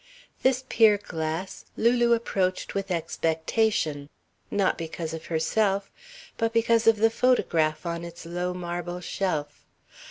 [0.41, 4.09] This pier glass Lulu approached with expectation,
[4.49, 5.91] not because of herself
[6.39, 9.67] but because of the photograph on its low marble shelf.